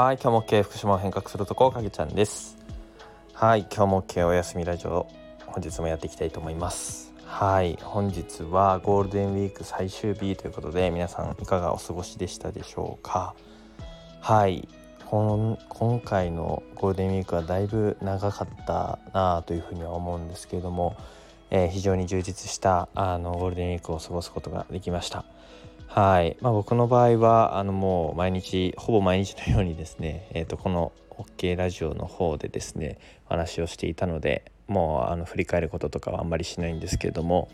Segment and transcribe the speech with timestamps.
[0.00, 2.56] はい、今日も経営福島を変革するとこかげちゃんです。
[3.34, 5.06] はい、今日も経営お休みラジオ
[5.44, 7.12] 本日もやっていきたいと思います。
[7.26, 13.34] はい、本日はゴールデンウィーク最終日ということで皆さんいかがお過ごしでしたでしょうか。
[14.22, 14.66] はい、
[15.04, 15.58] 今
[16.02, 20.96] 回のゴールデンウィークはだいぶ長かったなあというふうには思うんですけれども、
[21.50, 25.26] えー、非常に充実したあのゴールデンウィークを過ごすことができました。
[25.92, 32.96] はい、まあ、僕の場合はあのもう毎日ほぼ毎日のようにですね、えー、とこの OK ラジオの方でですね
[33.28, 37.48] 話をしていたのでもうあの振り返ることとかはあんまりしないんですけれども、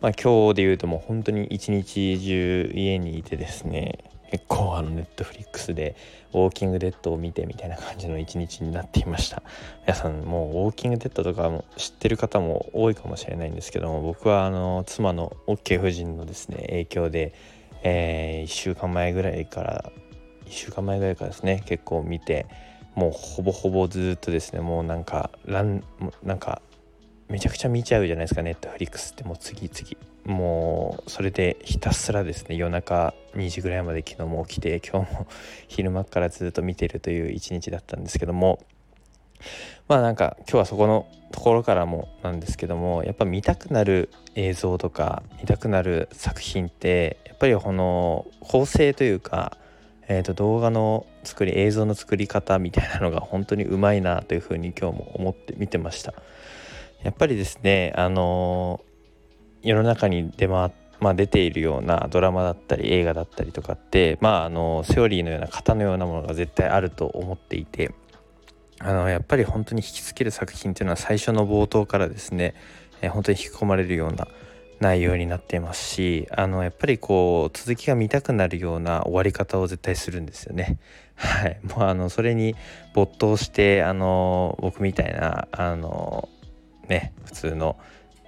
[0.00, 3.98] まあ、今日で言うともう本当に一日中家にいてですね
[4.30, 5.96] 結構あのネットフリックスで
[6.32, 9.42] ウォーキングデッドを見てみたいな感じの一日になっていました。
[9.82, 17.34] 皆さんもうウォーキングデッドとかも知ってる方も多いかもしれないんですけども僕はあの妻の OK 夫人のですね影響で
[17.82, 19.92] えー、1週間前ぐらいから
[20.46, 22.46] 1週間前ぐらいからですね結構見て
[22.94, 25.82] もうほぼほぼずっとですねもうなんかラン
[26.22, 26.62] なんか
[27.32, 29.24] めちゃくちゃ見ちゃうじゃないですかネットフリックスって。
[29.24, 29.96] もう次々。
[30.24, 35.26] もうそれでひたすらですね夜中2時ぐらいまで昨日も起きて今日も
[35.66, 38.60] 昼間からずっと見てるという一日だったんですけども
[39.88, 49.56] まあなんか今日はそこのところからもなんですけどもやっぱ見たくなる映像とか見たくなる作品ってやっぱりこの構成というか、
[50.08, 56.14] えー、と動画の作り映像の作り方みたいなのが本当にうまいなというふうに今日も思って見てました。
[57.02, 58.80] やっぱりですねあの
[59.62, 60.70] 世の中に出回っ
[61.02, 67.92] まあ、出ているようなドラマだったり映画だったりとかってまああのセオリーのような型のようなものが絶対あると思っていて
[68.84, 72.54] あのやっぱり本当に引きつける作品っていうのは最初の冒頭からですね、
[73.00, 74.26] えー、本当に引き込まれるような
[74.80, 80.78] 内容になっていますしあのやっぱりこう続きが見たくなるような終わり方を絶対するんですよね。
[81.14, 82.56] はい、もうあのそれに
[82.94, 86.28] 没頭してあの僕みたいなあの
[86.88, 87.78] ね普通の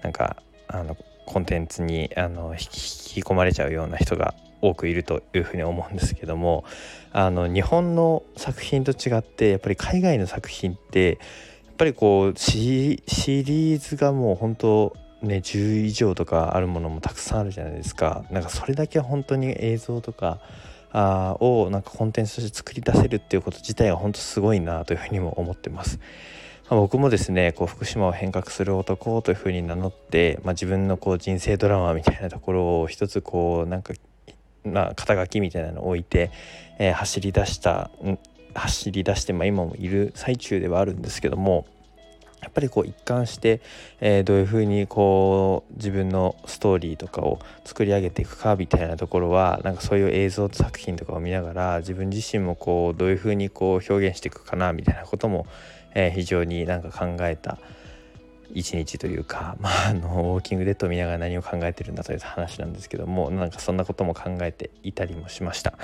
[0.03, 0.36] なんか
[0.69, 4.34] あのコンテンツにあの引き込まれちゃうような人が
[4.69, 6.64] 多くいるというふうに思うんですけども
[7.12, 11.19] あの日本の作品と違ってやっぱり海外の作品って
[11.66, 18.24] やっぱりこうシリーズがもう本当ね10以上とかあるものもたくさんあるじゃないですか。
[18.30, 20.41] なんかそれだけ本当に映像とか
[20.92, 25.98] あをなんかコンテンツとして作り出せるっていうこと自体は本当すごいなというふうにも思ってます。
[26.70, 33.92] ま、僕もですねこう福島を変革する男というふうに名乗って、まあ、自分のこう人生ドラマみたいなところを一つこうなんか
[34.64, 36.30] まあ、肩書きみたいなのを置いて、
[36.78, 37.91] えー、走り出した
[38.54, 41.66] 走り出して、まあ、今もいる最中ではあるんですけども
[42.44, 43.62] やっぱりこう一貫して、
[44.00, 55.47] えー、どういうふうにこう自分のストーリーとかを作り上げていくかみたいなところはなんかそういう映像作品とかを見ながら自分自身もこうどういうふうにこう表現していくかなみたいなことも、
[55.94, 57.58] えー、非常になんか考えた。
[58.54, 65.75] 一日というか、 まあ、あのウォーキングデッドを見ながら何を考えてるんだという話なんですけどもなんかそんなことも考えていたりもしました。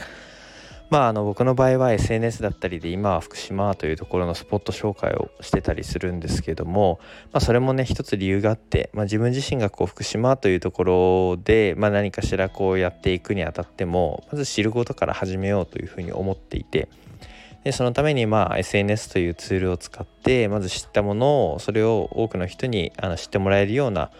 [0.91, 6.98] まあ、あの僕の場合は SNS だったりで今は福島というところのスポット紹介をしてたりするんですけども、
[7.32, 16.88] まあ、それもね一つ理由があって、まあ、自分自身がこう福島というところで、まあ、何かしらこうやっていくにあたってもまず知ることから始めようというふうに思っていて。
[17.65, 24.10] でそのためにまあ SNS というツールを使ってまず知ったものをそれを多くの人にあの知ってもらえるような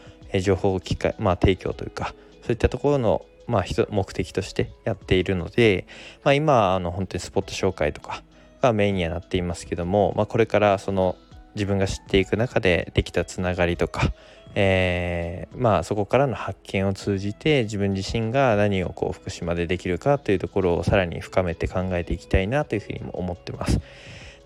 [0.43, 5.89] 情報機会、まあ、提供というかそういったところのまあ、目的としてやっているので、
[6.23, 8.23] まあ、今あの本当にスポット紹介とか
[8.63, 11.17] がメインにはなっていますけども、まあ、これからその
[11.55, 14.13] 自分が知っていく中でできたつながりとか、
[14.55, 23.81] えー、まあそこからの発見を通じて自分自身が何をこう福島でできるかというところをさらに深めて考えていきたいなというふうにも思ってます。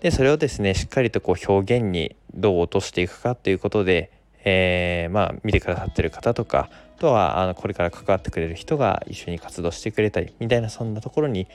[0.01, 4.11] でそれをですねしっかりとこう表現にどう落としていくかということで、
[4.43, 11.47] えー、まあ見てくださってる方とかあとはあのこれから関わってくれる人が一緒に活動してくれたりみたいなそんなところに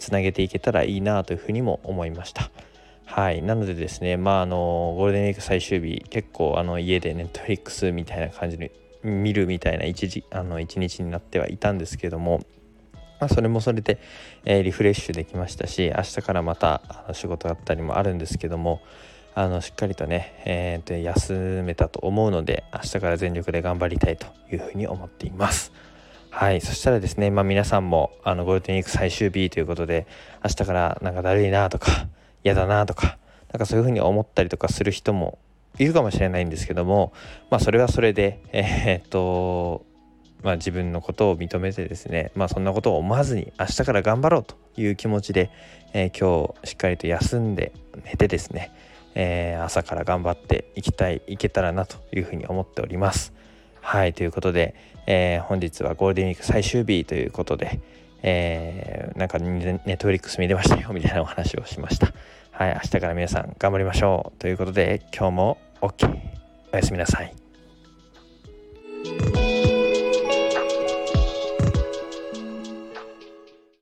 [0.00, 2.50] つなげていけたらいいなというふうにも思いました。
[3.14, 8.72] はいなのでですねまああのゴールデンウィーク最終日結構あの家でネットフリックスみたいな感じで
[9.02, 12.40] 見るみたいな一時あの一日になってはいたんですけども
[13.20, 14.00] まあ、それもそれで、
[14.44, 18.80] えー、リフレッシュできましたし明日からまたあの仕事だったりもあるんですけども
[19.34, 25.72] あのしっかりとね、えー、と休めたと思うので明日から全力で頑張りたいというふうに思っています。
[26.30, 30.06] はい、そしたらですね、まあ、皆さんもあのゴールデンウィーク最終日ということで
[30.42, 32.08] 明日からなんかだるいなとか
[32.44, 33.18] 嫌だなとか
[33.52, 35.38] なんかそういうふうに思ったりとかする人も
[35.78, 37.12] いるかもしれないんですけども
[37.50, 39.84] まあそれはそれでえー、っと
[40.42, 45.50] まあ、自分のことを認めてですね、まあ、そんなことを思わずに明日から頑張ろうという気持ちで、
[45.92, 47.72] えー、今日しっかりと休んで
[48.04, 48.72] 寝てですね、
[49.14, 53.32] えー、朝から頑張っていきたいいけたらなというふうに思っております。
[53.80, 54.74] はいということで、
[55.06, 57.80] えー、本日はゴールデンウィーク最終日ということで、
[58.22, 62.12] えー、なんかネットフリックス見れましたよみたいなお話をしました。
[62.52, 66.20] はい明日から皆さん頑張りましょうということで今日も OK
[66.72, 67.41] おやすみなさい。